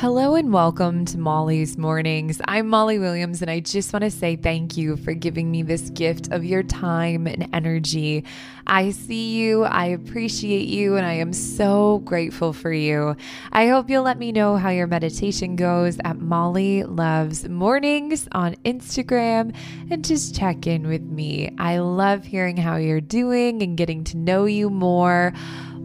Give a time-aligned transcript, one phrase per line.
[0.00, 2.38] Hello and welcome to Molly's Mornings.
[2.44, 5.88] I'm Molly Williams, and I just want to say thank you for giving me this
[5.88, 8.22] gift of your time and energy.
[8.66, 13.16] I see you, I appreciate you, and I am so grateful for you.
[13.52, 18.54] I hope you'll let me know how your meditation goes at Molly Loves Mornings on
[18.66, 19.56] Instagram
[19.90, 21.54] and just check in with me.
[21.56, 25.32] I love hearing how you're doing and getting to know you more.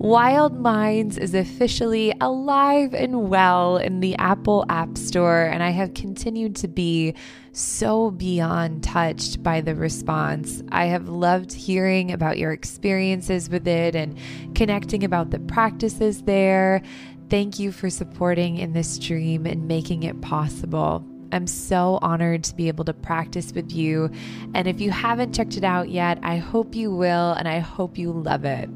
[0.02, 5.94] Wild Minds is officially alive and well in the Apple App Store, and I have
[5.94, 7.14] continued to be
[7.52, 10.64] so beyond touched by the response.
[10.72, 14.18] I have loved hearing about your experiences with it and
[14.56, 16.82] connecting about the practices there.
[17.30, 21.06] Thank you for supporting in this dream and making it possible.
[21.32, 24.10] I'm so honored to be able to practice with you.
[24.56, 28.00] And if you haven't checked it out yet, I hope you will, and I hope
[28.00, 28.68] you love it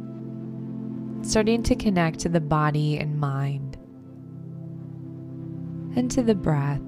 [1.25, 3.75] starting to connect to the body and mind.
[5.97, 6.81] And to the breath.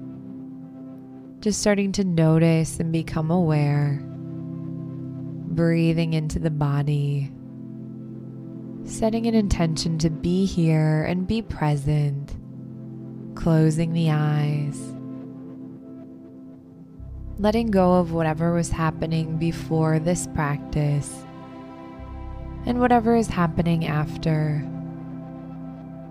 [1.40, 7.32] Just starting to notice and become aware, breathing into the body,
[8.84, 12.36] setting an intention to be here and be present,
[13.34, 14.78] closing the eyes,
[17.38, 21.24] letting go of whatever was happening before this practice
[22.68, 24.62] and whatever is happening after.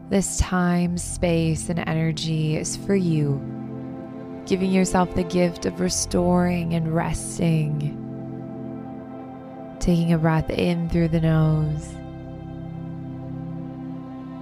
[0.09, 3.39] This time, space, and energy is for you,
[4.47, 7.93] giving yourself the gift of restoring and resting.
[9.79, 11.89] Taking a breath in through the nose.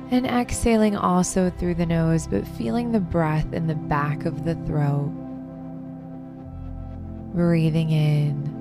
[0.10, 4.56] And exhaling also through the nose, but feeling the breath in the back of the
[4.66, 5.12] throat.
[7.34, 8.55] Breathing in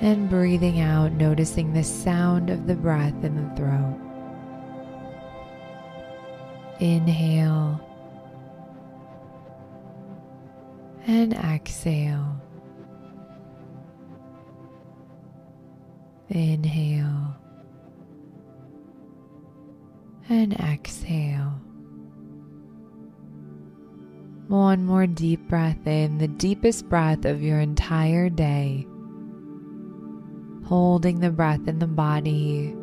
[0.00, 3.98] and breathing out, noticing the sound of the breath in the throat.
[6.78, 7.80] Inhale
[11.06, 12.40] and exhale.
[16.28, 17.36] Inhale
[20.28, 21.54] and exhale.
[24.48, 28.86] One more deep breath in, the deepest breath of your entire day
[30.66, 32.74] holding the breath in the body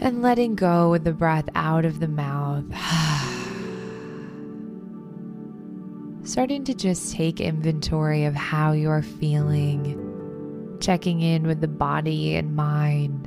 [0.00, 2.64] and letting go with the breath out of the mouth.
[6.24, 12.54] Starting to just take inventory of how you're feeling, checking in with the body and
[12.54, 13.24] mind,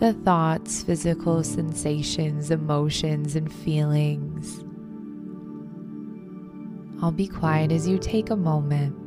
[0.00, 4.64] the thoughts, physical sensations, emotions, and feelings.
[7.02, 9.01] I'll be quiet as you take a moment.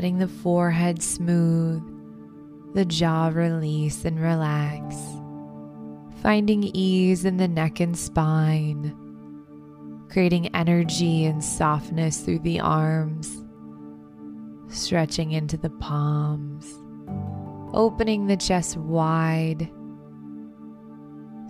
[0.00, 1.82] Letting the forehead smooth,
[2.72, 4.96] the jaw release and relax,
[6.22, 8.96] finding ease in the neck and spine,
[10.08, 13.44] creating energy and softness through the arms,
[14.68, 16.78] stretching into the palms,
[17.74, 19.70] opening the chest wide,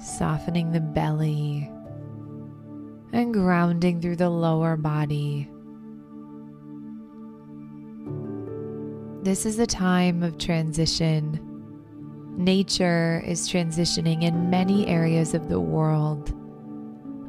[0.03, 1.71] softening the belly,
[3.13, 5.49] and grounding through the lower body
[9.23, 11.39] This is a time of transition.
[12.39, 16.33] Nature is transitioning in many areas of the world.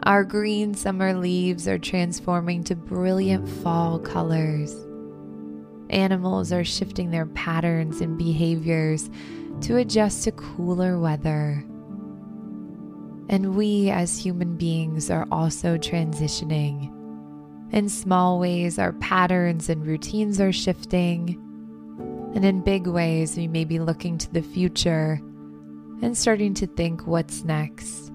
[0.03, 4.73] Our green summer leaves are transforming to brilliant fall colors.
[5.89, 9.09] Animals are shifting their patterns and behaviors
[9.59, 11.61] to adjust to cooler weather.
[13.27, 16.89] And we as human beings are also transitioning.
[17.73, 21.50] In small ways, our patterns and routines are shifting
[22.33, 25.19] and in big ways, we may be looking to the future
[26.01, 28.09] and starting to think what's next.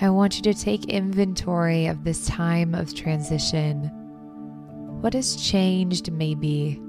[0.00, 3.90] I want you to take inventory of this time of transition.
[5.02, 6.80] What has changed, maybe?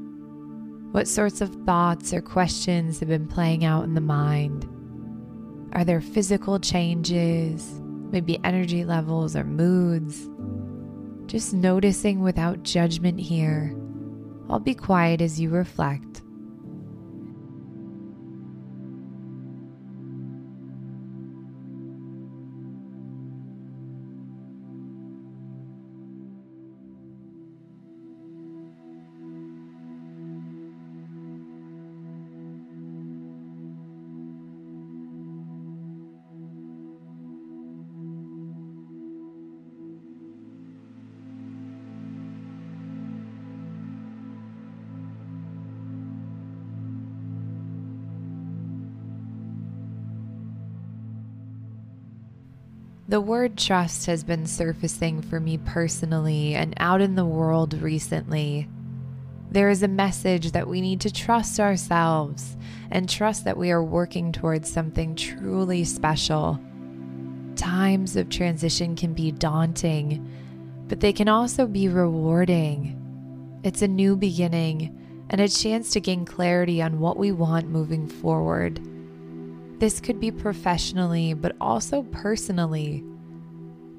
[0.91, 4.65] What sorts of thoughts or questions have been playing out in the mind?
[5.73, 10.29] Are there physical changes, maybe energy levels or moods?
[11.25, 13.75] Just noticing without judgment here
[14.49, 16.22] I'll be quiet as you reflect.
[53.05, 58.69] The word trust has been surfacing for me personally and out in the world recently.
[59.51, 62.55] There is a message that we need to trust ourselves
[62.91, 66.61] and trust that we are working towards something truly special.
[67.57, 70.25] Times of transition can be daunting,
[70.87, 73.59] but they can also be rewarding.
[73.63, 78.07] It's a new beginning and a chance to gain clarity on what we want moving
[78.07, 78.79] forward.
[79.83, 83.03] This could be professionally, but also personally.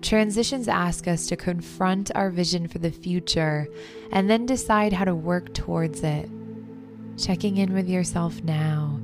[0.01, 3.69] Transitions ask us to confront our vision for the future
[4.11, 6.31] and then decide how to work towards it.
[7.19, 8.99] Checking in with yourself now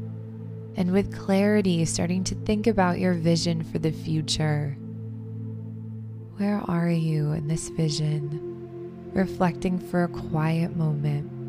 [0.75, 4.75] and with clarity, starting to think about your vision for the future.
[6.39, 9.11] Where are you in this vision?
[9.13, 11.40] Reflecting for a quiet moment.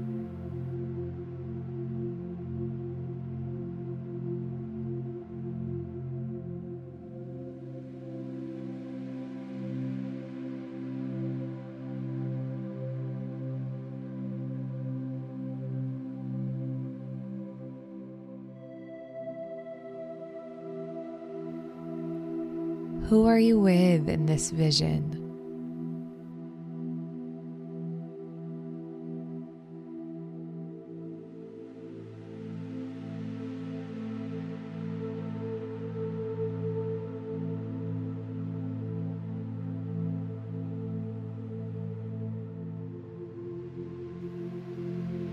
[23.11, 25.17] Who are you with in this vision?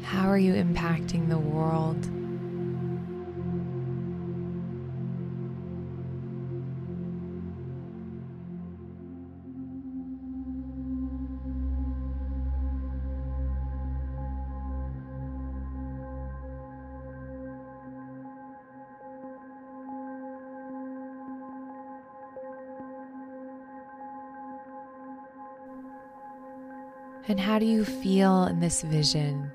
[0.03, 2.18] How are you impacting the world?
[27.29, 29.53] And how do you feel in this vision?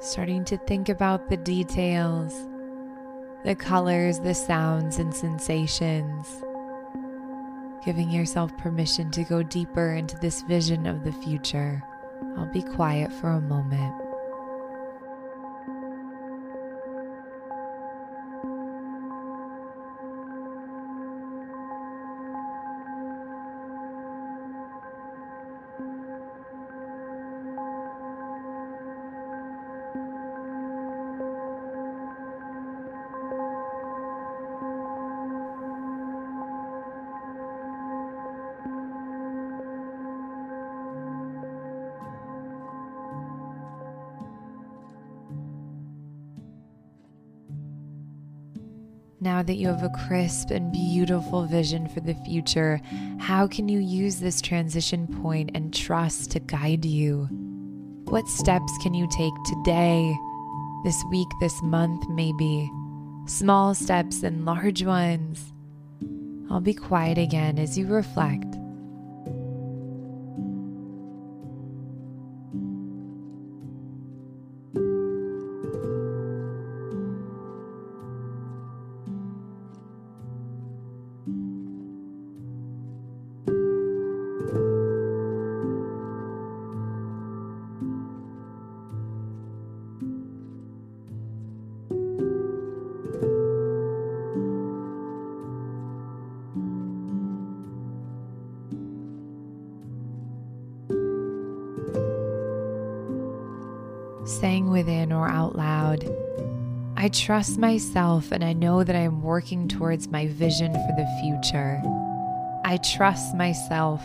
[0.00, 2.46] Starting to think about the details
[3.46, 6.42] the colors, the sounds, and sensations.
[7.84, 11.80] Giving yourself permission to go deeper into this vision of the future.
[12.36, 14.05] I'll be quiet for a moment.
[49.20, 52.82] Now that you have a crisp and beautiful vision for the future,
[53.18, 57.26] how can you use this transition point and trust to guide you?
[58.08, 60.14] What steps can you take today,
[60.84, 62.70] this week, this month, maybe?
[63.24, 65.52] Small steps and large ones.
[66.50, 68.55] I'll be quiet again as you reflect.
[104.40, 106.04] Saying within or out loud,
[106.96, 111.06] I trust myself and I know that I am working towards my vision for the
[111.20, 111.82] future.
[112.64, 114.02] I trust myself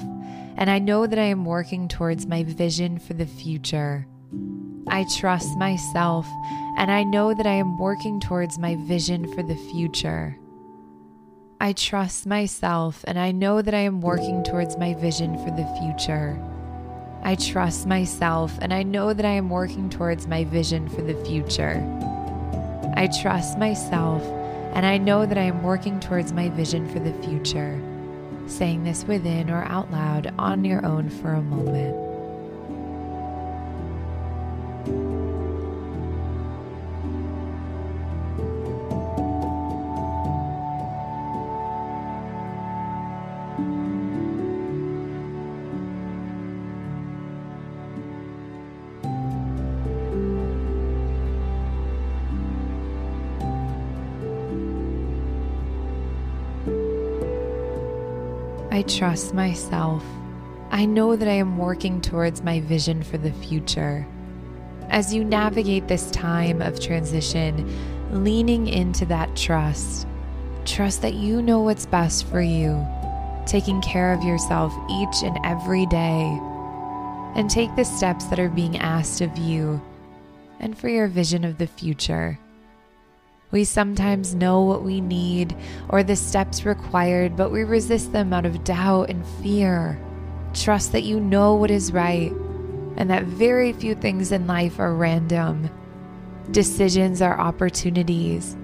[0.57, 4.05] and I know that I am working towards my vision for the future.
[4.87, 6.27] I trust myself
[6.77, 10.37] and I know that I am working towards my vision for the future.
[11.59, 15.65] I trust myself and I know that I am working towards my vision for the
[15.79, 16.39] future.
[17.23, 21.13] I trust myself and I know that I am working towards my vision for the
[21.25, 21.77] future.
[22.95, 24.23] I trust myself
[24.73, 27.79] and I know that I am working towards my vision for the future.
[28.47, 32.10] Saying this within or out loud on your own for a moment.
[58.81, 60.03] I trust myself.
[60.71, 64.07] I know that I am working towards my vision for the future.
[64.89, 67.71] As you navigate this time of transition,
[68.11, 70.07] leaning into that trust,
[70.65, 72.83] trust that you know what's best for you,
[73.45, 76.39] taking care of yourself each and every day,
[77.35, 79.79] and take the steps that are being asked of you
[80.59, 82.39] and for your vision of the future.
[83.51, 85.55] We sometimes know what we need
[85.89, 89.99] or the steps required, but we resist them out of doubt and fear.
[90.53, 92.31] Trust that you know what is right
[92.97, 95.69] and that very few things in life are random.
[96.51, 98.55] Decisions are opportunities.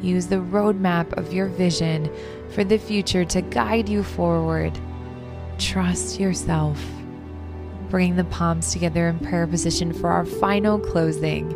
[0.00, 2.10] Use the roadmap of your vision
[2.50, 4.78] for the future to guide you forward.
[5.58, 6.82] Trust yourself.
[7.90, 11.54] Bring the palms together in prayer position for our final closing.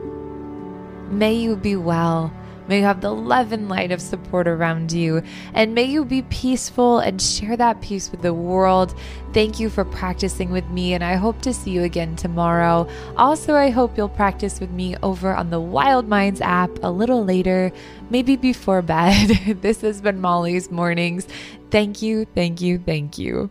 [1.10, 2.32] May you be well
[2.68, 5.22] May you have the love and light of support around you.
[5.52, 8.94] And may you be peaceful and share that peace with the world.
[9.32, 12.88] Thank you for practicing with me, and I hope to see you again tomorrow.
[13.16, 17.24] Also, I hope you'll practice with me over on the Wild Minds app a little
[17.24, 17.72] later,
[18.10, 19.28] maybe before bed.
[19.60, 21.26] this has been Molly's Mornings.
[21.70, 23.50] Thank you, thank you, thank you.